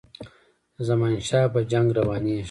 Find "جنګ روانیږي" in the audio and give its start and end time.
1.71-2.39